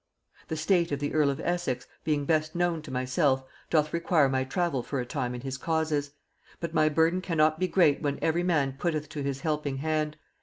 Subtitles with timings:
[0.47, 4.43] "The state of the earl of Essex, being best known to myself, doth require my
[4.43, 6.09] travel for a time in his causes;
[6.59, 10.17] but my burden cannot be great when every man putteth to his helping hand.